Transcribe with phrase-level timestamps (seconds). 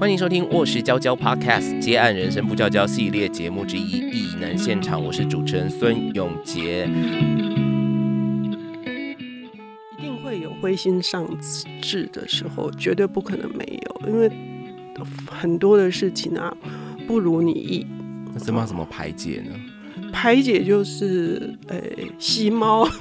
[0.00, 6.88] 欢迎收听《卧室娇娇 Podcast》接案人生不娇娇系列节目之一《异能现场》，我是主持人孙永杰。
[9.98, 11.28] 一定会有灰心丧
[11.82, 14.32] 志的时候，绝对不可能没有，因为
[15.30, 16.50] 很多的事情啊
[17.06, 17.86] 不如你意。
[18.32, 19.52] 那怎么怎么排解呢？
[20.10, 21.78] 排解就是呃
[22.18, 22.88] 吸猫。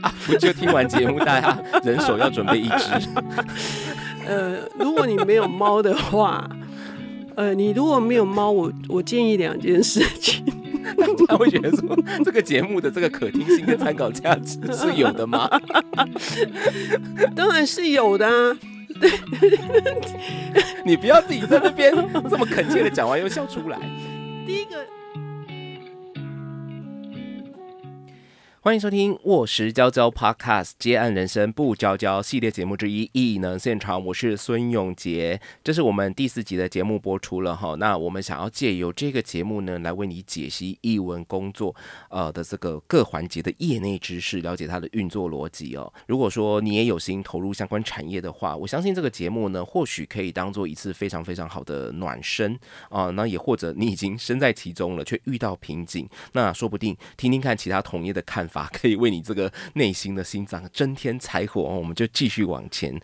[0.00, 2.88] 啊，不就听完节目，大家人手要准备一只。
[4.26, 6.48] 呃，如果你没有猫的话，
[7.34, 10.44] 呃，你如果没有猫，我我建议两件事情。
[11.26, 15.48] 大家会觉得说，这个节目的这个可听性跟参考价值是有的吗？
[17.34, 18.56] 当然是有的啊。
[19.00, 19.10] 对，
[20.84, 21.92] 你不要自己在那边
[22.30, 23.78] 这么恳切的讲完又笑出来。
[24.46, 24.76] 第一个。
[28.64, 37.74] 欢迎收听《卧石娇娇 Podcast》接案人生不娇娇系列节目之一《异能现场》，我是孙永杰，这是我们第四集的节目播出了哈。
[37.74, 41.76] 那我们想要借由这个节目呢，来为你解析译文工作
[42.08, 45.92] 呃的这个各环节的业内知识，了解它的运作逻辑哦。
[46.06, 53.10] 如果说你也有心投入相关产业的话，我相信这个节目呢，或许可以当做一次非常非常好的暖身啊。
[53.10, 58.53] 那也或者你已经身在其中了，却遇到瓶颈，那说不定听听看其他同业的看法。
[58.54, 63.00] 法可以为你这个内心的心脏增添柴火哦，我们就继续往前。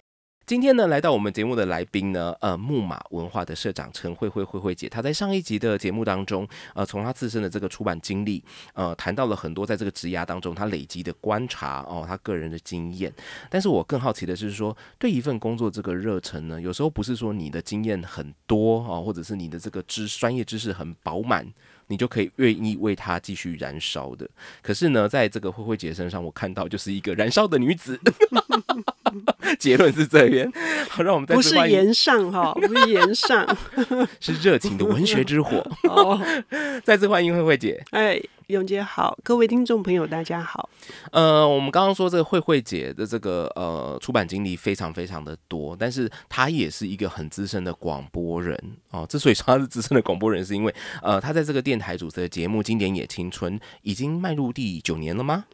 [0.47, 8.43] 今天呢，来到我们节目的来宾呢，呃，木马文化的社长陈慧慧慧慧姐，她在上一集的节目当中，呃，从她自身的这个出版经历，
[8.75, 13.13] 呃，谈到了很多在这个职涯当中她累积的观察哦，她个人的经验。
[13.49, 21.47] 但是我更好奇的是说，对一份工作这个热忱呢，有时候不是说你的经验很多啊，或者是你的这个知专业知识很饱满。
[21.91, 24.27] 你就可以愿意为他继续燃烧的。
[24.63, 27.99] 可是呢，在这个慧慧姐身上，我看到就是一个燃烧的女子。
[29.59, 30.51] 结论是这边，
[30.89, 33.45] 好，让我们不是言上哈，不是言上，
[34.21, 35.59] 是热情的文学之火。
[35.83, 36.19] 哦，
[36.85, 37.85] 再次欢迎慧慧姐。
[37.91, 38.23] 哎。
[38.51, 40.69] 永杰好，各位听众朋友，大家好。
[41.13, 48.61] 呃，我们刚刚说这个慧慧姐的这个呃出版经历非常非常的多，但是她也是一个很资深的广播人
[48.91, 49.07] 哦。
[49.09, 55.45] 之所以说她是资深的广播人，是因为呃，她在这个电台主持的节目《经典也青春》已经迈入第九年了吗？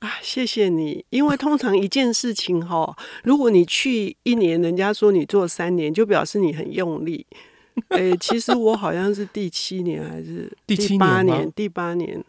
[0.00, 1.04] 啊，谢谢你。
[1.10, 7.24] 因为通常一件事情哈，如果你去一年，人家说你做三年，就表示你很用力。
[7.88, 11.50] 哎，其实我好像是第七年还是第八年？
[11.52, 12.24] 第八年。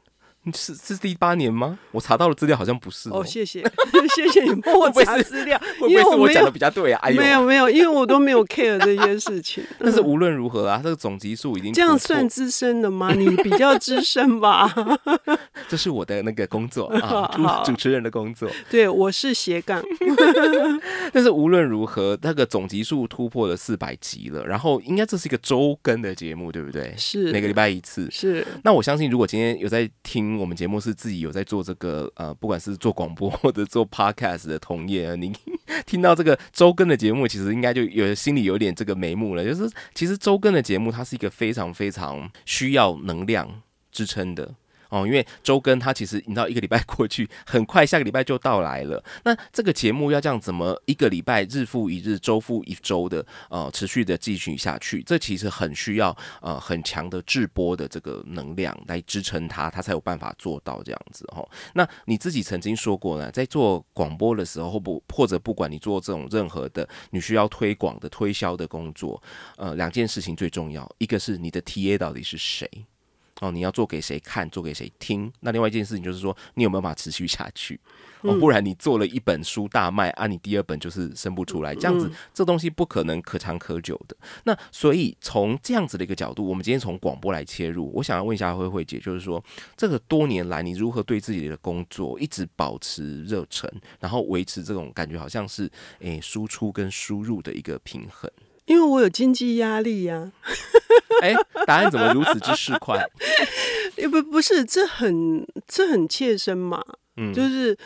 [0.54, 1.80] 是是第八年吗？
[1.92, 3.10] 我查到的资料好像不是。
[3.10, 3.64] 哦，谢谢
[4.16, 7.10] 谢谢你帮我查资料，因为我讲的比较对啊。
[7.10, 9.64] 没有没有，因为我都没有 care 这件事情。
[9.80, 13.14] 但是无论如何啊，这个总集数已经这样算资深的吗？
[13.14, 14.72] 你比较资深吧。
[15.68, 18.50] 这是我的那个工作啊，主持人的工作。
[18.70, 19.82] 对，我是斜杠。
[21.12, 26.94] 但是无论如何，那个总集数突破了四百集了，然后应该这是一个周更的节目，对不对？
[26.98, 28.08] 是每个礼拜一次。
[28.12, 28.46] 是。
[28.64, 30.35] 那我相信，如果今天有在听。
[30.38, 35.34] 我们节目是自己有在做这个呃，不管是做广播 或者做 podcast 的同业，您
[35.86, 39.44] 听到这个周更的节目，其实应该就有心里有点这个眉目了。
[39.44, 44.56] 就是其实周更的节目，它是一个非常非常需要能量支撑的。
[44.90, 49.04] 哦，因为周更它其实你知道一个礼拜过去很快，下个礼拜就到来了。
[49.24, 55.02] 那这个节目要这样怎么一个礼拜日复一日、周复一周的呃持续的继续下去？
[55.04, 61.48] 这其实很需要呃很强的制播的这个能量来支撑它，它才有办法做到这样子哈。
[61.74, 69.22] 那你自己曾经说过呢，在做广播的时候，或不或者不管你做这种任何的你需要推广的推销的工作，
[69.58, 72.70] 呃，两件事情最重要，一个是你的 TA 到底是谁。
[73.42, 75.32] 哦，你要做给谁看，做给谁听？
[75.42, 77.80] 那另外一件事情就是说，你有没有办法持续下去？
[78.22, 84.16] 哦，不然你做了一本书大卖，啊，你第二本就是生不出来，这样子，这东西不可能可长可久的。
[84.46, 89.44] 那所以从这样子的一个角度，我们今天从广播来切入，我想要问一下慧慧姐，就是说，
[89.76, 93.70] 这个多年来你如何对自己的工作一直保持热忱，
[94.00, 95.70] 然后维持这种感觉，好像是
[96.00, 98.32] 诶输出跟输入的一个平衡？
[98.66, 100.32] 因为我有经济压力呀。
[101.22, 101.34] 哎，
[101.66, 103.02] 答案怎么如此之市侩？
[104.12, 106.84] 不不是，这很这很切身嘛。
[107.16, 107.78] 嗯，就是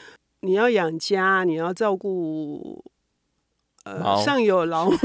[0.41, 2.83] 你要养家，你要照顾，
[3.83, 4.97] 呃，上有老母，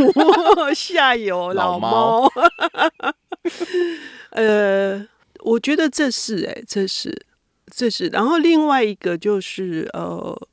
[0.74, 2.26] 下有老猫。
[4.30, 5.06] 呃，
[5.40, 7.26] 我觉得这是哎，这是
[7.70, 8.06] 这是。
[8.08, 10.48] 然后另外一个就是呃，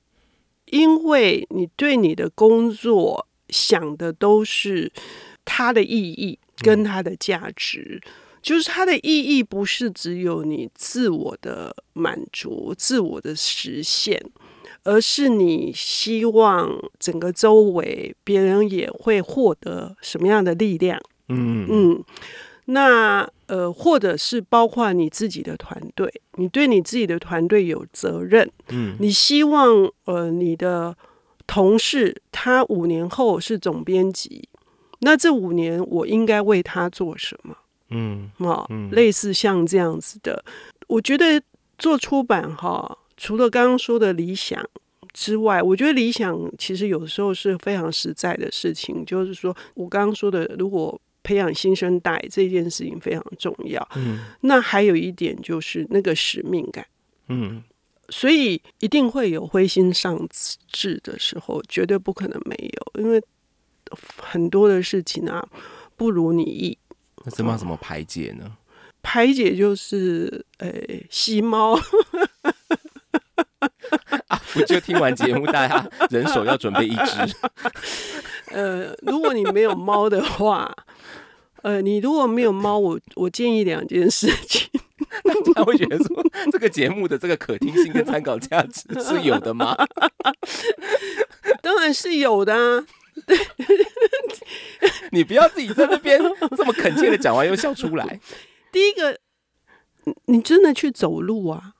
[0.65, 4.91] 因为你对你的工作想的都是
[5.45, 6.39] 它的意义。
[6.63, 7.99] 跟它的价值，
[8.39, 14.23] 就是它的意义不是只有你自我的满足、自我的实现，
[14.83, 21.01] 而是你希望整个周围别人也会获得什么样的力量？
[21.29, 22.03] 嗯嗯，
[22.65, 30.95] 那呃，或者是包括你自己的团队，你对你自己的团队有责任，嗯你希望呃你的
[31.51, 34.47] 同事他五年后是总编辑，
[34.99, 37.53] 那这五年我应该为他做什么？
[37.89, 40.45] 嗯啊、嗯类似像这样子的，
[40.87, 41.43] 我觉得
[41.77, 44.65] 做出版哈，除了刚刚说的理想
[45.11, 56.85] 之外，我觉得理想其实有时候是非常实在的事情，就是说我刚刚说的，如果培养新生代这件事情非常重要，嗯那还有一点就是那个使命感。
[57.27, 57.61] 嗯
[58.11, 60.27] 所以一定会有灰心丧
[60.67, 63.19] 志的时候，绝对不可能没有，因为
[64.17, 65.43] 很多的事情啊
[65.95, 66.77] 不如你意。
[67.23, 68.57] 那怎么怎么排解呢？
[69.01, 70.71] 排解就是呃
[71.09, 71.73] 吸猫，
[74.55, 77.35] 我就听完节目，大家人手要准备一只？
[78.53, 80.71] 呃，如果你没有猫的话，
[81.63, 84.69] 呃，你如果没有猫，我我建议两件事情。
[85.53, 89.75] 大家会觉得说，这个节目的这个可听性跟参考价值是有的吗？
[91.61, 92.85] 当然是有的啊，
[95.11, 96.19] 你不要自己在那边
[96.55, 98.19] 这么恳切的讲完又笑出来。
[98.71, 99.19] 第一个，
[100.05, 101.73] 你你真的去走路啊，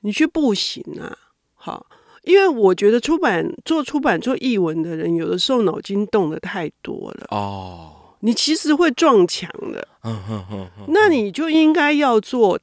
[0.00, 1.16] 你去步行啊，
[1.54, 1.86] 好，
[2.22, 9.86] 因为我觉得出版做出版做译文的人，有的时候脑筋动的太多了，哦，你其实会撞墙的。
[10.02, 12.58] 嗯哼哼哼，那你就应该要做，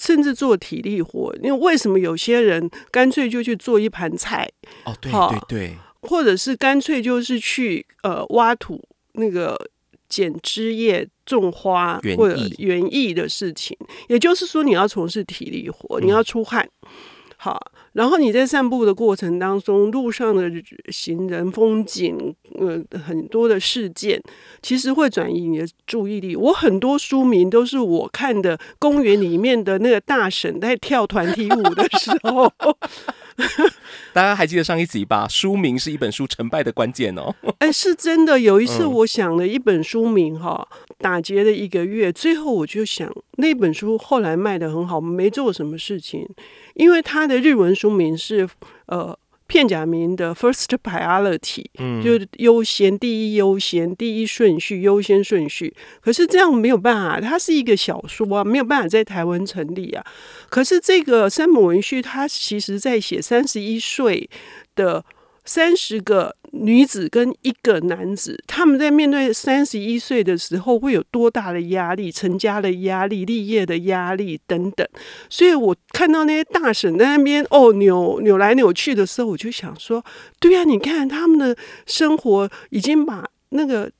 [0.00, 1.34] 甚至做体力活。
[1.42, 4.48] 因为为什么有些人干脆就去做一盘菜，
[4.84, 9.58] 哦，对对对，或者是干脆就是去呃挖土那个
[10.08, 13.76] 剪枝叶、种花或者园艺的事情。
[14.08, 16.68] 也就是说，你要从事体力活，嗯你要出汗。
[17.36, 17.60] 好，
[17.98, 20.48] 然后你在散步的过程当中，路上的
[20.88, 24.22] 行人、风景，呃，很多的事件，
[24.62, 26.36] 其实会转移你的注意力。
[26.36, 32.48] 我很多书名都是我看的公园里面的那个大婶在跳团体舞的时候，
[34.14, 35.26] 大家还记得上一集吧？
[35.26, 37.34] 书名是一本书成败的关键哦。
[37.58, 38.38] 哎，是真的。
[38.38, 40.68] 有一次嗯我想了一本书名哈，
[40.98, 46.28] 打劫了一个月，最后我就想那本书后来卖的很好，没做什么事情，
[46.74, 48.48] 因为它的日文书名是
[48.86, 49.16] 呃
[49.46, 55.72] 片假名的 first priority，嗯就是优先、第一优先、第一顺序、优先顺序。
[56.00, 60.04] 可是这样没有办法，它是一个小说啊，没有办法在台湾成立啊。
[60.50, 64.28] 可是这个山姆文旭，他其实在写三十一岁
[64.74, 65.02] 的
[65.48, 74.86] 三十个女子跟一个男子，他们在面对三十一岁的时候会有多大的压力，成家的压力、立业的压力等等。
[75.30, 80.04] 所以我看到那些大婶在那边哦扭扭来扭去的时候，我就想说，
[80.38, 81.56] 对呀、你看他们的
[81.86, 83.90] 生活已经把那个。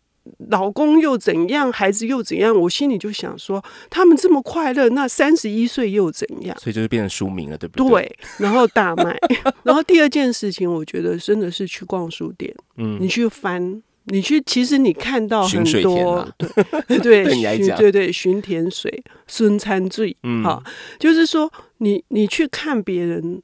[0.50, 2.54] 老公又怎样，孩子又怎样？
[2.58, 6.56] 我心里就想说，他们这么快乐，那三十一岁又怎样？
[6.58, 9.16] 所以就是变成书名了，对不对？，对，然后大卖。
[9.64, 16.48] 然后第二件事情，我觉得真的是去逛书店，嗯你去翻，你去，其实你看到很多啊， 对
[16.98, 20.62] 对对对对巡田水、孙餐醉，嗯好，
[20.98, 23.42] 就是说你你去看别人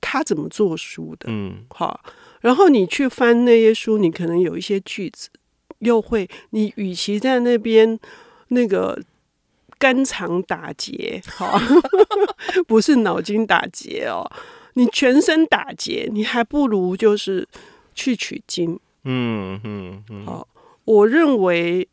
[0.00, 2.00] 他怎么做书的，嗯好，
[2.40, 5.28] 然后你去翻那些书，你可能有一些句子，
[5.82, 7.98] 又会你与其在那边
[8.48, 9.00] 那个
[9.78, 11.58] 肝肠打结，好，
[12.66, 14.24] 不是脑筋打结哦，
[14.74, 17.46] 你全身打结，你还不如就是
[17.94, 18.78] 去取经。
[19.04, 20.46] 嗯嗯嗯好，
[20.84, 21.88] 我认为，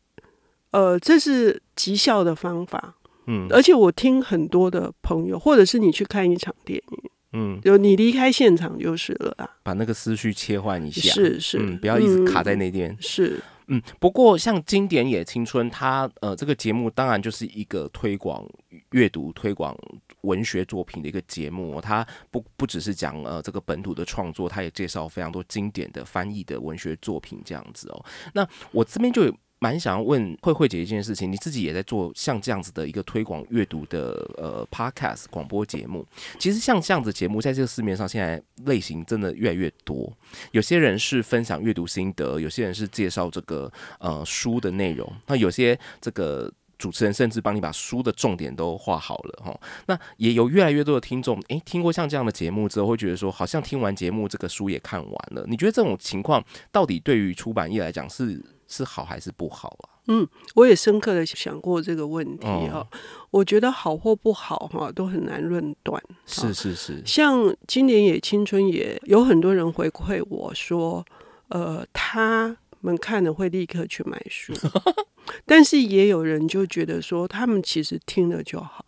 [0.70, 2.94] 呃，这是极效的方法。
[3.26, 9.48] 嗯而且我听很多的朋友，或者是你去看一场电影，嗯，就你离开现场就是了啊。
[9.62, 12.96] 把那个思绪切换一下，是是，嗯，不要一直卡嗯在那边。
[13.00, 18.44] 是嗯，不过像经典也青春，它呃这个节目当然就是一个推广
[18.90, 19.76] 阅读、推广
[20.22, 28.04] 文学作品的一个节目哦、它不不只是讲呃这个本土的创作，它也介绍非常多经典的翻译的文学作品这样子哦。
[28.34, 29.34] 那我这边就有。
[29.60, 36.04] 蛮想要问慧慧姐一件事情，你自己也在做像这样子的一个推广阅读的呃 podcast 广播节目。
[36.38, 40.10] 其实像这样子节目，在这个市面上现在类型真的越来越多。
[40.52, 49.60] 有些人是分享阅读心得，有些人是介绍这个呃书的内容，那有些这个主持人甚至帮你把书的重点都画好了哈。
[49.86, 55.44] 那也有越来越多的听众，诶，听过像这样的节目之后，会觉得说，好像听完节目这个书也看完了。
[55.46, 60.00] 你觉得这种情况到底对于出版业来讲是是好还是不好啊？
[60.06, 62.98] 嗯我也深刻的想过这个问题哦哈、
[63.30, 66.02] 我觉得好或不好哈，都很难论断。
[66.24, 71.04] 是是是，像今年也青春也有很多人回馈我说，
[71.48, 74.52] 呃，他们看了会立刻去买书，
[75.44, 78.84] 但是也有人就觉得说，他们其实听了就好。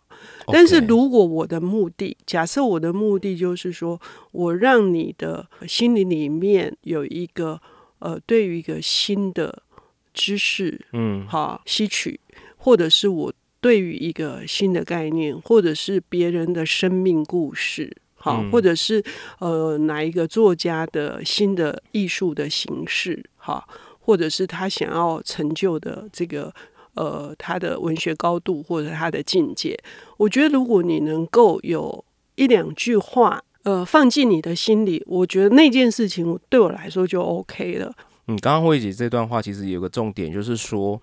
[0.47, 3.99] 但是如果我的目的，假设我的目的就是说
[4.31, 7.61] 我让你的心里里面有一个
[7.99, 9.63] 呃，对于一个新的
[10.13, 12.19] 知识，嗯哈吸取，
[12.57, 19.03] 或者是我对于一个新的概念，或者是别人的生命故事，好，嗯或者是
[19.39, 23.67] 呃哪一个作家的新的艺术的形式，哈，
[23.99, 26.53] 或者是他想要成就的这个
[26.93, 29.77] 呃他的文学高度或者他的境界，
[30.17, 32.05] 我觉得如果你能够有
[32.35, 33.43] 一两句话。
[33.65, 37.95] 呃，放进你的心里，我觉得那件事情对我来说就 OK 了。
[38.27, 41.01] 嗯，刚刚慧姐这段话其实有个重点，就是说，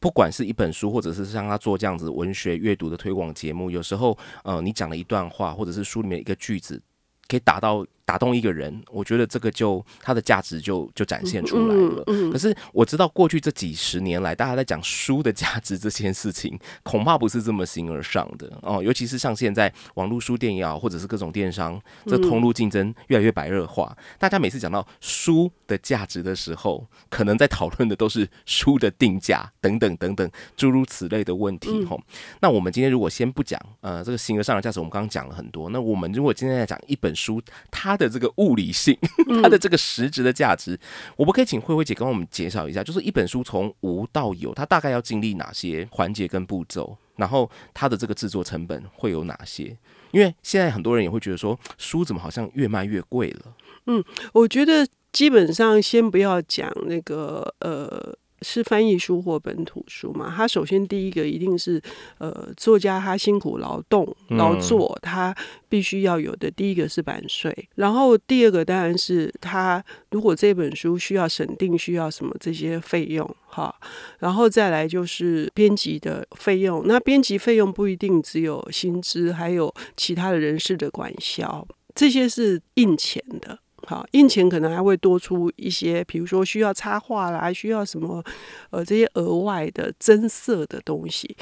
[0.00, 6.82] 不管是一本书，或者是像他做这样子文学阅读的推广节目，有时候呃，你讲了一段话，或者是书里面一个句子，
[7.28, 12.02] 可以达到打动一个人，我觉得这个就它的价值就就展现出来了。
[12.06, 18.82] 嗯可是我知道过去这几十年来，大家在讲书的价值这件事情， 恐怕不是这么形而上的哦。
[18.82, 32.00] 尤其是像现在网络书店也好，或者是各种电商，这通路竞争越来越白热化，大家每次讲到书的价值的时候，可能在讨论的都是书的定价等等等等诸如此类的问题吼。
[32.40, 35.68] 那我们今天如果先不讲呃这个形而上的价值，我们刚刚讲了很多。
[35.68, 38.96] 那我们如果今天在讲一本书，它的这个物理性，
[39.42, 40.78] 它的这个实质的价值，
[41.16, 49.76] 我们可以请慧慧姐跟我们介绍一下，就是一本书从无到有，它大概要经历哪些环节跟步骤，然后它的这个制作成本会有哪些？
[50.12, 53.52] 因为现在很多人也会觉得说，书怎么好像越卖越贵了？
[53.86, 54.02] 嗯
[54.32, 58.16] 我觉得基本上先不要讲那个呃。
[58.42, 60.32] 是翻译书或本土书嘛？
[60.34, 61.80] 他首先第一个一定是，
[62.18, 65.34] 呃，作家他辛苦劳动劳作，他
[65.68, 66.50] 必须要有的。
[66.50, 73.74] 第一个是版税，然后第二个当然是他如果这本书需要审定，需要什么这些费用哈，
[74.18, 76.82] 然后再来就是编辑的费用。
[76.86, 83.58] 那编辑费用不一定只有薪资，还有其他的人事的管销，这些是印钱的。
[83.88, 88.22] 好，印钱可能还会多出一些，比如说需要插画啦，需要什么
[88.68, 91.34] 呃这些额外的增色的东西，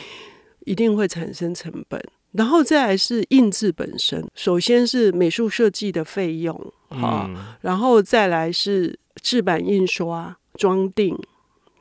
[0.61, 2.01] 一定会产生成本。
[2.31, 6.55] 然后再来是印制本身，首先是美术设计的费用，
[6.91, 11.19] 好，嗯然后再来是制版、印刷、装订，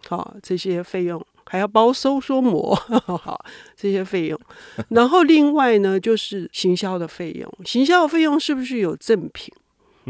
[0.07, 2.73] 好这些费用，还要包收缩膜，
[3.05, 3.45] 好
[3.75, 4.39] 这些费用。
[4.89, 9.53] 然后另外呢，就是行销的费用，行销的费用是不是有赠品？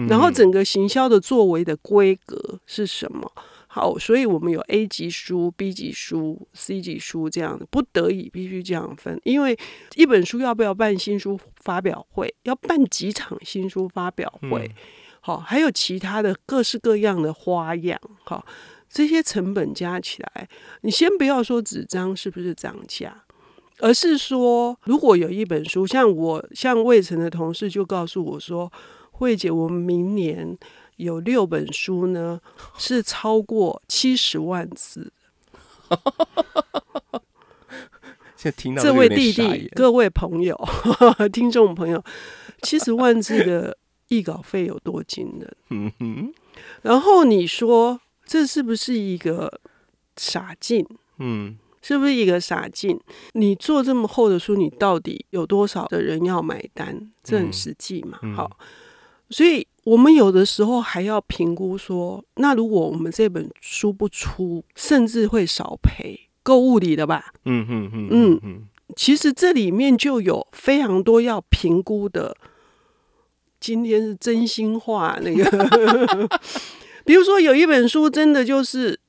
[0.08, 3.32] 然后整个行销的作为的规格是什么？
[3.68, 9.20] 好，所以我们有 A 级书、B 级书、C 级书这样的，不得已必须这样分。
[9.24, 9.58] 因为
[9.96, 14.72] 一本书要不要办新书发表会，要办几场新书发表会，
[15.20, 18.46] 好，还有其他的各式各样的花样，好，
[18.90, 20.48] 这些成本加起来，
[20.82, 23.24] 你先不要说纸张是不是涨价。
[23.80, 28.72] 而是说，如果有一本书，像我像魏晨的同事就告诉我说，
[29.18, 30.58] 慧姐，我们明年
[30.98, 32.42] 有六本书呢，
[32.78, 35.12] 是超过七十万字。
[38.36, 40.60] 现在听到这位弟弟，各位朋友、
[41.32, 42.04] 听众朋友，
[42.62, 43.78] 七十万字的
[44.10, 45.56] 译稿费有多惊人？
[45.70, 46.34] 嗯哼，
[46.82, 49.62] 然后你说这是不是一个
[50.18, 50.86] 傻劲？
[51.20, 53.00] 嗯是不是一个傻劲？
[53.34, 57.12] 你做这么厚的书，你到底有多少的人要买单？
[57.24, 58.20] 这很实际嘛。
[58.24, 58.58] 嗯好，
[59.30, 67.34] 所以我们有的时候还要评估说，那如果我们这本书不出，甚至会少赔，够物理的吧？
[67.46, 72.36] 嗯嗯嗯嗯嗯其实这里面就有非常多要评估的。
[73.60, 76.30] 今天是真心话，那个，
[77.04, 79.00] 比如说有一本书真的就是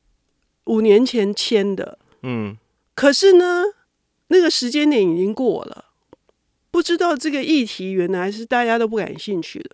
[0.64, 2.56] 五年前签的，嗯
[2.94, 3.64] 可是呢，
[4.28, 5.85] 那个时间点已经过了，
[6.70, 9.70] 不知道这个议题原来是大家都不感兴趣的。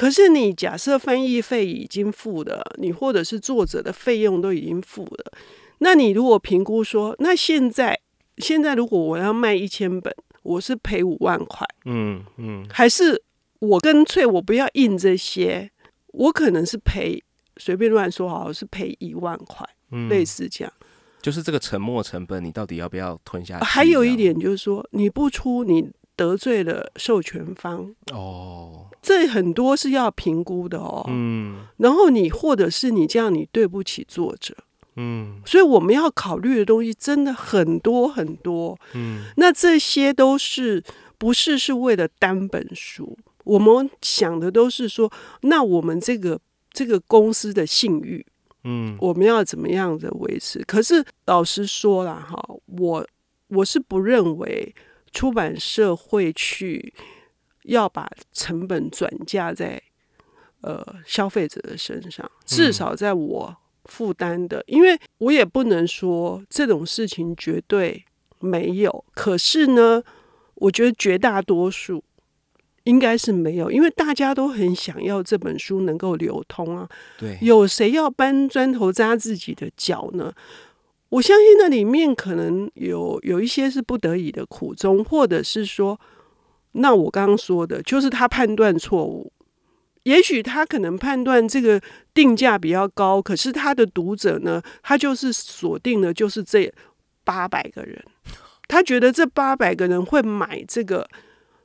[0.00, 5.32] 可是你假设翻译费已经付了，你或者是作者的费用都已经付了，
[5.80, 8.00] 那你如果评估说，那现在
[8.38, 10.10] 现在如果我要卖一千本，
[10.42, 13.22] 我是赔五万块，嗯嗯还是
[13.58, 15.70] 我干脆我不要印这些，
[16.12, 17.22] 我可能是赔
[17.58, 20.72] 随便乱说好，是赔一万块，嗯，类似这样。
[21.20, 23.64] 就是这个沉没成本，你到底要不要吞下去？
[23.66, 25.90] 还有一点就是说，你不出，你
[26.20, 31.02] 得罪了授权方，哦，这很多是要评估的哦。
[31.08, 34.54] 嗯然后你或者是你这样，你对不起作者，
[34.96, 38.78] 嗯所以我们要考虑的东西真的很多很多。
[38.92, 40.84] 嗯那这些都是
[41.16, 43.16] 不是是为了单本书？
[43.44, 45.10] 我们想的都是说，
[45.40, 46.38] 那我们这个
[46.70, 48.26] 这个公司的信誉，
[48.64, 50.62] 嗯我们要怎么样的维持？
[50.64, 53.06] 可是老实说了，哈，我
[53.48, 54.74] 我是不认为
[55.12, 56.92] 出版社会去
[57.64, 59.82] 要把成本转嫁在
[60.60, 68.04] 呃消费者的身上，至少在我负担的，因为我也不能说这种事情绝对
[68.38, 70.02] 没有，可是呢，
[70.54, 72.04] 我觉得绝大多数。
[72.84, 76.88] 应该是没有，因为大家都很想要这本书能够流通啊。
[77.18, 80.32] 对，有谁要搬砖头扎自己的脚呢？
[81.10, 86.00] 我相信那里面可能有有一些是不得已的苦衷，或者是说，
[86.72, 89.32] 那我刚刚说的就是他判断错误。
[90.04, 91.78] 也许他可能判断这个
[92.14, 96.72] 定价比较高，可是他的读者呢，他就是锁定的就是这
[97.22, 98.02] 八百个人，
[98.66, 101.06] 他觉得这八百个人会买这个，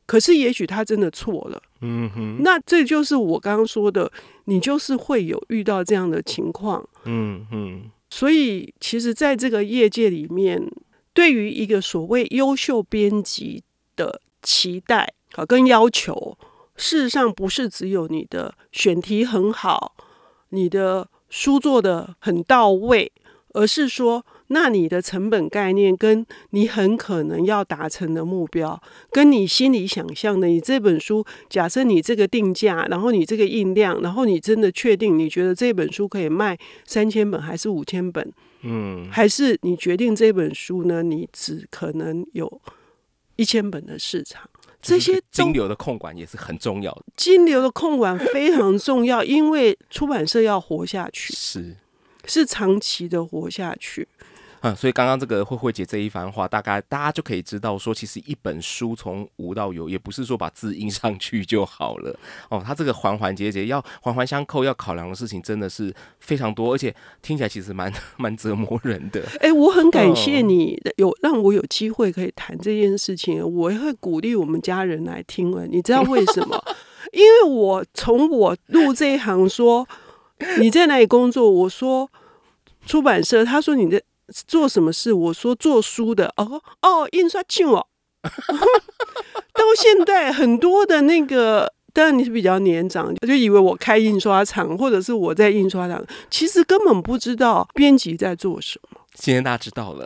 [0.06, 1.62] 可是也许他真的错了。
[1.80, 4.12] 嗯哼，那这就是我刚刚说的，
[4.46, 6.86] 你就是会有遇到这样的情况。
[7.06, 10.62] 嗯嗯所以，其实在这个业界里面，
[11.14, 13.64] 对于一个所谓优秀编辑
[13.96, 16.38] 的期待啊跟要求，
[16.76, 19.96] 事实上不是只有你的选题很好，
[20.50, 23.12] 你的书做的很到位，
[23.54, 28.80] 而是说，那你的成本概念跟你很可能要达成的目标，
[29.12, 42.62] 跟你心里想象的，你这本书，假设你这个定价，然后你这个印量，然后你真的确定你觉得这本书可以卖三千本还是五千本，嗯还是你决定这本书呢，你只可能有
[43.38, 44.48] 一千本的市场？
[44.82, 51.78] 这些金流的控管也是很重要的，金流的控管非常重要，因为出版社要活下去，是。
[52.28, 54.08] 是长期的活下去。
[54.66, 62.20] 嗯，所以刚刚这个慧慧姐这一番话，大概大家就可以知道说，其实一本书从无到有，也不是说把字印上去就好了
[62.50, 62.60] 哦。
[62.66, 69.22] 它这个环环节节要环环相扣，要考量的事情真的是非常多，而且听起来其实蛮 蛮折磨人的。
[69.40, 75.68] 哎，我很感谢嗯你有让我有机会可以谈这件事情，我也会鼓励我们家人来听了。
[75.68, 76.60] 你知道为什么？
[77.14, 79.88] 因为我从我入这一行说
[80.60, 82.10] 你在哪里工作，我说
[82.88, 84.02] 出版社，他说你在
[84.48, 87.88] 做什么事，我说做书的，哦哦，印刷厂哦。
[89.54, 99.00] 到现在很多的那个，当然你是比较年长，就以为我开印刷厂，或者是我在印刷厂，其实根本不知道编辑在做什么。
[99.14, 100.06] 今天大家知道了。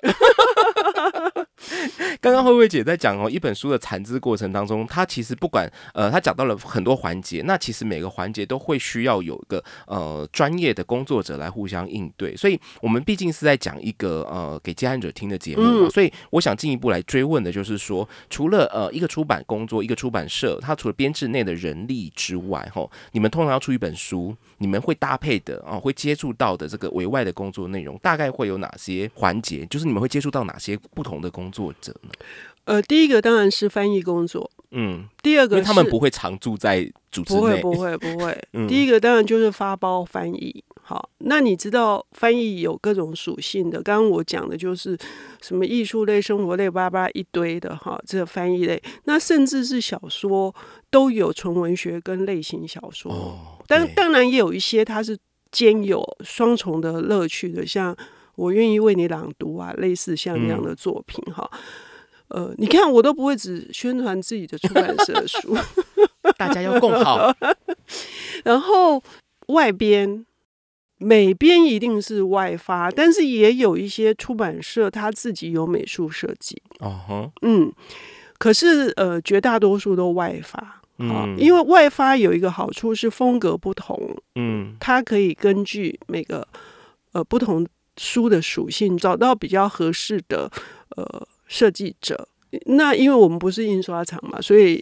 [2.21, 29.65] 刚刚慧慧姐在讲哦，一本书的产制过程当中，她其实不管呃，她讲到了很多环节，那其实每个环节都会需要有一个呃专业的工作者来互相应对，所以我们毕竟是在讲一个呃给接案者听的节目嘛，嗯所以我想进一步来追问的就是说，除了呃一个出版工作，一个出版社，它除了编制内的人力之外，吼，你们通常要出一本书，你们会搭配的啊、会接触到的这个委外的工作内容，大概会有哪些环节？
[29.67, 32.09] 就是你们会接触到哪些不同的工作者呢？
[32.65, 38.37] 呃，第一个当然是翻译工作，嗯，第二个因为他们不会常住在组织内，不会不会不会。
[38.53, 40.63] 嗯第一个当然就是发包翻译。
[40.83, 44.97] 好，那你知道翻译有各种属性的，刚刚我讲的就是
[45.41, 50.53] 什么艺术类、生活类，巴拉巴一堆的哈，这个翻译类，那甚至是小说
[50.89, 53.11] 都有纯文学跟类型小说。
[53.11, 55.15] 哦，但当然也有一些它是
[55.51, 57.95] 兼有双重的乐趣的，像
[58.39, 61.49] 我愿意为你朗读啊，类似像那样的作品哈。
[62.29, 65.57] 呃，你看我都不会只宣传自己的出版社的书，
[66.37, 67.35] 大家要共好，
[68.43, 69.01] 然后
[69.47, 70.25] 外编、
[70.97, 77.73] 美编一定是外发，但是也有一些出版社他自己有美术设计，哦哼，嗯，
[78.37, 80.59] 可是呃绝大多数都外发。
[80.59, 83.97] 啊，嗯，因为外发有一个好处是风格不同，
[84.35, 86.45] 嗯它可以根据每个
[87.13, 87.65] 呃不同
[87.99, 90.49] 书的属性，找到比较合适的
[90.95, 92.29] 呃设计者。
[92.65, 94.81] 那因为我们不是印刷厂嘛，所以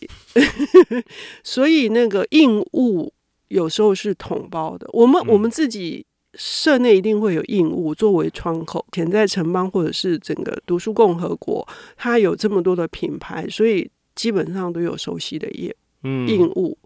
[1.44, 3.12] 所以那个印物
[3.48, 4.88] 有时候是统包的。
[4.94, 16.78] 我们、嗯我们自己社内一定会有印物作为窗口，潜在城邦或者是整个读书共和国，它有这么多的品牌，所以基本上都有熟悉的业嗯印务。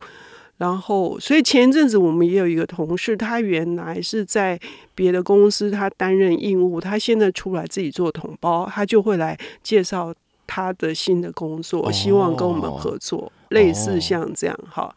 [0.62, 4.60] 然后，所以前一阵子我们也有一个同事，他原来是在
[4.93, 10.13] 别的公司，他担任印务，他现在出来自己做统包，他就会来介绍
[10.45, 14.95] 他的新的工作，哦希望跟我们合作，类似像这样哈。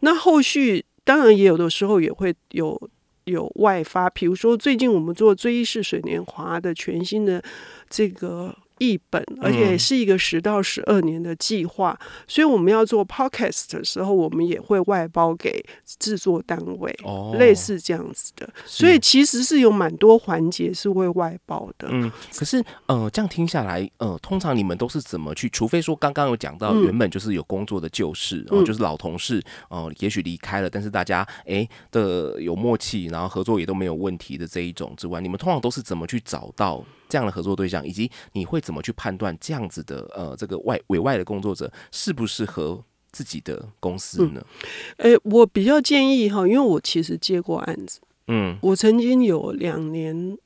[0.00, 2.76] 那后续当然也有的时候也会有
[3.26, 7.40] 有外发，比如说最近我们做《追忆式水年华》的全新的
[7.88, 8.52] 这个。
[8.84, 15.64] 译本，而且是一个十到十二年的计划，所以我们要做 podcast 的时候，我们也会外包给
[15.98, 18.48] 制作单位，哦，类似这样子的。
[18.66, 21.88] 所以其实是有蛮多环节是会外包的。
[21.90, 25.48] 嗯，可是呃，这样听下来，呃，通常你们都是怎么去？
[25.48, 36.84] 除非说刚刚有讲到，原本就是有工作的旧事，然后就是老同事，哦，也许离开了，但是大家哎的有默契，然后合作也都没有问题的这一种之外，你们通常都是怎么去找到？
[37.14, 44.44] 这样的合作对象，以及你会怎么去判断这样子的呃这个外委外的工作者适不适合自己的公司呢？
[44.96, 50.36] 诶，我比较建议哈，因为我其实接过案子，嗯，我曾经有两年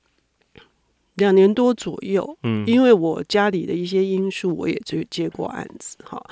[1.15, 6.23] 两年多左右，嗯，因为我家里的一些因素，我也就接过案子哈。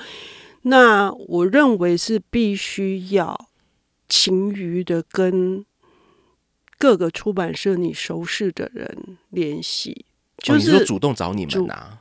[0.61, 3.49] 那我认为是必须要
[4.07, 5.65] 勤于的跟
[6.77, 10.05] 各个出版社你熟识的人联系。
[10.43, 11.99] 就是主动找你们啊？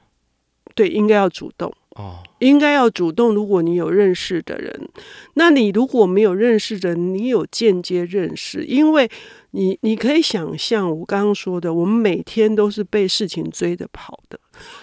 [0.75, 3.35] 对，应该要主动哦，应该要主动。
[3.35, 4.89] 如果你有认识的人，
[5.35, 9.11] 那你如果没有认识的，你有间接认识，因为
[9.53, 14.39] 你你可以想象我刚刚说的，我们每天都是被事情追着跑的，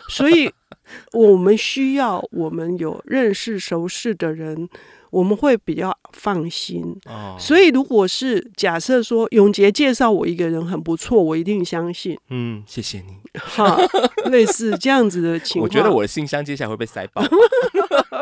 [0.09, 0.51] 所以
[1.13, 4.67] 我们需要我们有认识熟识的人。
[5.13, 6.83] 我们会比较放心，
[7.37, 12.17] 所以如果是假设说永杰介绍我一个人很不错，我一定相信。
[12.31, 13.15] 嗯，谢谢你。
[13.39, 13.77] 哈，
[14.31, 17.23] 类似这样子的情况，我觉得我的信箱接下来会被塞爆。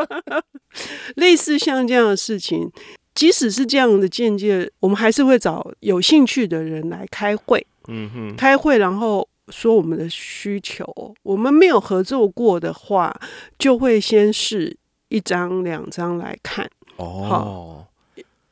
[1.15, 2.69] 类似像这样的事情，
[3.15, 7.65] 即使是这样的见解，我们还是会找有兴趣的人来开会。
[7.87, 10.85] 嗯哼，开会然后说我们的需求。
[11.23, 13.17] 我们没有合作过的话，
[13.57, 14.77] 就会先试
[15.07, 16.69] 一张两张来看。
[17.01, 17.87] 哦，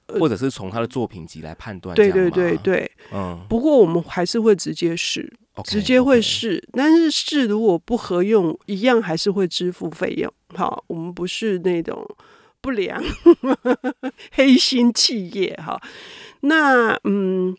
[0.07, 3.45] 或者是从他的作品集来判断，对对对对，嗯。
[3.47, 5.31] 不过我们还是会直接试，
[5.63, 10.33] 直接会试，但是试如果不合用，一样还是会支付费用。
[10.55, 12.03] 好，我们不是那种
[12.59, 12.99] 不良
[14.33, 15.79] 黑心企业哈。
[16.41, 17.55] 那嗯，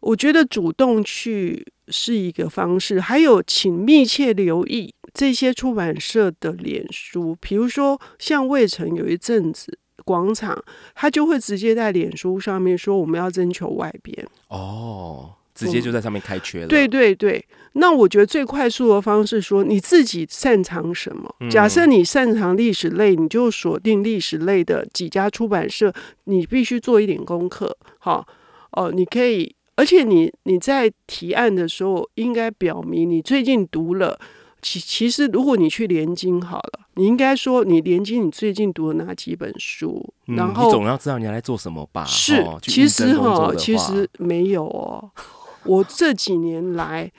[0.00, 9.78] 我觉得主动去是一个方式，还有请密切留意这些出版社的脸书，比如说像魏晨有一阵子。
[10.04, 10.62] 广场，
[10.94, 16.68] 他就会直接在脸书上面说我们要征求外边哦，直接就在上面开缺了。
[16.68, 21.34] 对对对，那我觉得最快速的方式说你自己擅长什么。
[21.50, 25.92] 假设你擅长历史类，你就锁定历史类的几家出版社，
[26.24, 27.76] 你必须做一点功课。
[27.98, 28.26] 好
[28.72, 34.18] 哦，你可以，而且你你在提案的时候应该表明你最近读了。
[34.64, 40.14] 其其实，如果你去联经好了，你应该说你联经你最近读了哪几本书？
[40.24, 42.06] 然后你总要知道你要来做什么吧？
[42.06, 45.10] 是，其实哈，其实没有哦。
[45.64, 47.12] 我这几年来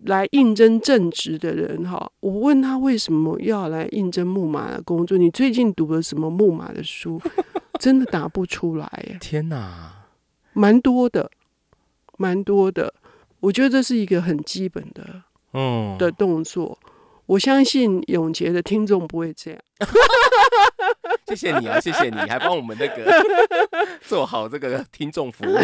[0.00, 5.16] 来应征正职的人哈，我问他为什么要来应征木马的工作？
[5.16, 7.18] 你最近读了什么木马的书？
[7.80, 9.16] 真的答不出来。
[9.20, 10.04] 天哪，
[10.52, 11.30] 蛮多的，
[12.18, 12.92] 蛮多的。
[13.40, 15.22] 我觉得这是一个很基本的。
[15.54, 16.78] 嗯的动作，
[17.26, 19.60] 我相信永杰的听众不会这样。
[21.28, 23.10] 谢谢你啊，谢谢你，还帮我们那个
[24.06, 25.56] 做好这个听众服务。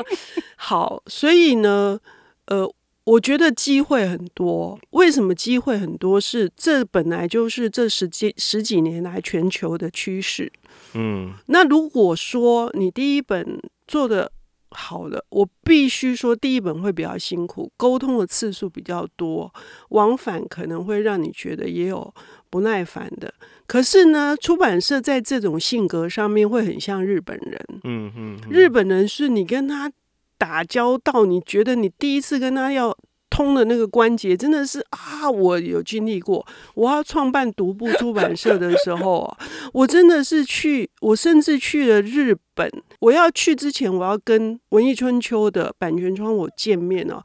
[0.56, 1.98] 好，所以呢，
[2.46, 2.72] 呃，
[3.04, 4.78] 我觉得机会很多。
[4.90, 6.20] 为什么机会很多？
[6.20, 10.52] 是这本来就是这十几十几年来全球的趋势。
[10.94, 14.30] 嗯，那如果说你第一本做的。
[14.70, 19.52] 好了，我必须说，第一本会比较辛苦，沟通的次数比较多，
[19.90, 22.14] 往返可能会让你觉得也有
[22.48, 23.32] 不耐烦的。
[23.66, 27.66] 可是呢，出版社在这种性格上面会很像日本人。
[27.84, 29.90] 嗯嗯，日本人是你跟他
[30.38, 32.96] 打交道，你觉得你第一次跟他要。
[33.30, 36.44] 通的那个关节真的是啊，我有经历过。
[36.74, 39.38] 我要创办独步出版社的时候啊，
[39.72, 42.70] 我真的是去，我甚至去了日本。
[42.98, 47.22] 我要去之前，我要跟文艺春秋的版权窗我见面哦。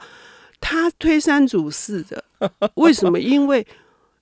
[0.62, 2.24] 他推三阻四的，
[2.76, 3.20] 为什么？
[3.20, 3.66] 因为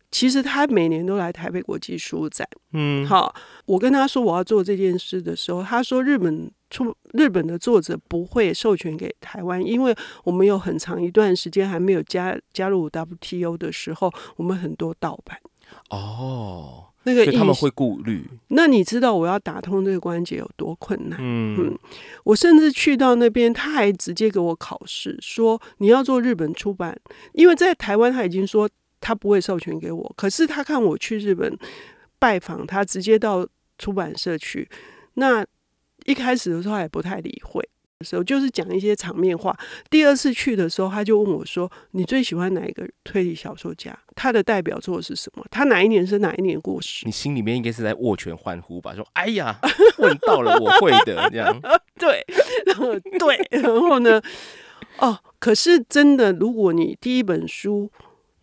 [0.09, 2.47] 其实他每年都来台北国际书展。
[2.71, 6.49] 嗯，好，我跟他说我要做这件事的时候，他说日本。
[6.73, 15.37] 出日本的作者不会授权给台湾，因为我们有很长一段时间还没有加加入 WTO 的时候，我们很多盗版。
[15.89, 18.27] 哦，那个他们会顾虑。
[18.47, 21.19] 那你知道我要打通这个关节有多困难？
[21.21, 21.77] 嗯，
[22.23, 26.99] 我甚至去到那边，他还直接给我考试，说你要做日本出版，
[27.33, 28.67] 因为在台湾他已经说
[28.99, 31.55] 他不会授权给我，可是他看我去日本
[32.17, 34.67] 拜访他，直接到出版社去，
[35.13, 35.45] 那。
[36.05, 37.67] 一开始的时候也不太理会，
[38.01, 39.57] 时候，就是讲一些场面话。
[39.89, 43.97] 第二次去的时候，他就问我说：“你最喜欢哪一个推理小说家？
[44.15, 45.45] 他的代表作是什么？
[45.49, 48.93] 他哪一年是哪一年过世你心里面应该是在握拳欢呼吧？
[48.93, 49.57] 说：“哎呀，
[49.99, 51.57] 问到了，我会的。”这样，
[51.97, 52.25] 对，
[52.65, 54.21] 然后对，然后呢？
[54.99, 57.89] 哦，可是真的，如果你第一本书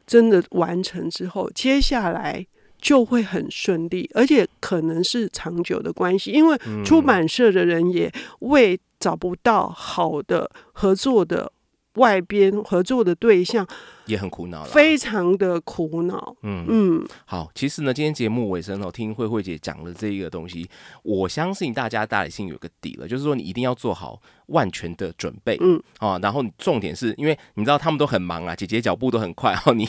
[0.07, 2.45] 真的完成之后，接下来
[2.81, 11.53] 就会很顺利，而且可能是长久的关系，因为出版社的人也为找不到好的合作的
[11.95, 13.67] 外边合作的对象。
[14.11, 16.37] 也很苦恼了，非常的苦恼。
[16.43, 20.69] 嗯嗯，好，其实呢，今天节目尾声哦，听慧慧姐讲了这一个东西，
[21.03, 25.57] 我相信大家大心有个底了，就是说你一定要做好万全的准备。
[25.61, 29.87] 嗯，啊，然后重点是因为你知道他们都很忙啊，姐姐脚步都很快 哦，你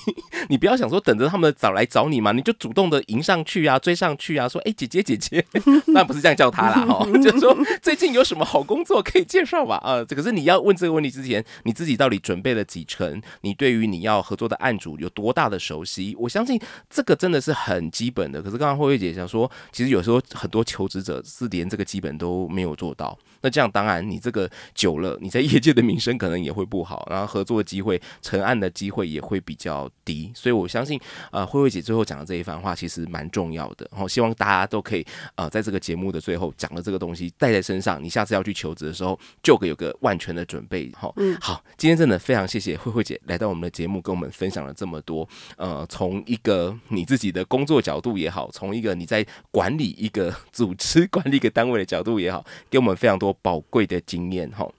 [0.50, 5.44] 你不要想说等着他们找来找你嘛，你就主动的迎上去啊，追上去啊，说哎姐姐姐姐，
[5.88, 9.78] 那 不是这样叫他啦哈， 就是说最近有什么好工作可以介绍吧？
[9.78, 13.22] 啊，可是你要问这个问题之前，你自己到底准备了几成？
[13.42, 16.16] 你对于你要要合作的案主有多大的熟悉？
[16.20, 18.42] 我相信这个真的是很基本的。
[18.42, 23.18] 可是刚刚慧慧姐想说，其实有时候很多求职者是连这个基本都没有做到。
[23.42, 30.32] 那这样当然，你这个久了，你在业界的名声可能也会不好，然后合作的机会、成案的机会也会比较低。
[30.36, 31.00] 所以我相信，
[31.32, 33.88] 呃，慧慧姐最后讲的这一番话其实蛮重要的。
[33.92, 40.92] 然后希望大家都可以，呃，在这个节目的最后讲了这个东西带在身上，你下次要去求职的时候，就可有个万全的准备。
[40.96, 45.28] 好，嗯，好，今天真的非常谢谢慧慧姐来到我们的节目，跟我们分享了这么多。
[45.58, 53.32] 呃，从一个你自己的工作角度也好，从一个你在管理一个组织、 管理一个单位的角度也好，给我们非常多。
[53.42, 54.70] 宝贵的经验哈。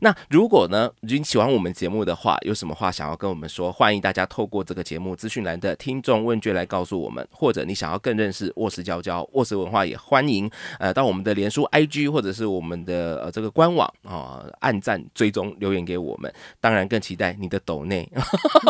[0.00, 3.70] 那如果呢，你喜欢我们节目的话，有什么话想要跟我们说？
[3.70, 16.32] 欢迎大家透过这个节目资讯栏的听众问卷来告诉我们，或者你想要更认识卧室娇娇、卧室文化，也欢迎呃到我们的脸书 IG 或者是我们的呃这个官网啊，按赞追踪留言给我们。
[16.60, 18.10] 当然更期待你的抖内，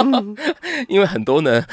[0.88, 1.64] 因为很多呢，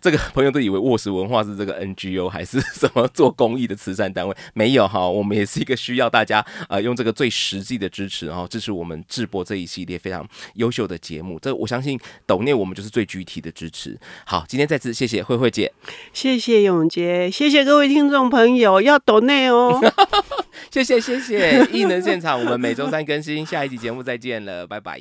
[0.00, 8.67] 这个朋友都以为卧室文化是这个 NGO 还是什么做公益的慈善单位，没有哈，我们也是一个需要大家呃用这个最实际的支持，然后支持。
[8.68, 13.98] 是我们制播这一系列非常优秀的节目，这我相信抖内我们就是最具体的支持。
[14.26, 15.72] 好，今天再次谢谢慧慧姐，
[16.12, 19.80] 谢谢永杰，谢谢各位听众朋友，要抖内哦，
[20.70, 21.66] 谢谢谢谢。
[21.72, 25.00] 异能现场，我们每周三更新，下一集节目再见了，拜拜。